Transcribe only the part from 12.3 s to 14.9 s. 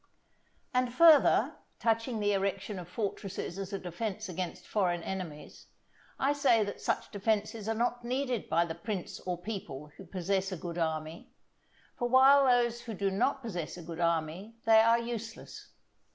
for those who do not possess a good army, they